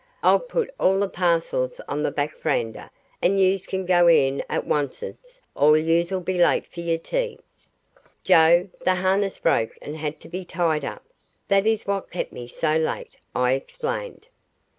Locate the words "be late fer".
6.21-6.81